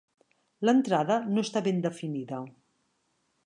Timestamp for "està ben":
1.47-1.85